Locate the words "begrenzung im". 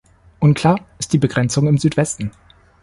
1.19-1.77